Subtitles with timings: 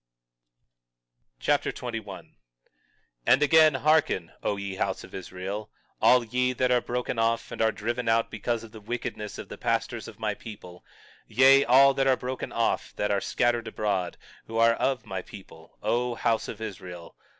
[1.37, 2.31] 1 Nephi Chapter 21 21:1
[3.27, 5.69] And again: Hearken, O ye house of Israel,
[6.01, 9.47] all ye that are broken off and are driven out because of the wickedness of
[9.47, 10.83] the pastors of my people;
[11.27, 14.17] yea, all ye that are broken off, that are scattered abroad,
[14.47, 17.15] who are of my people, O house of Israel.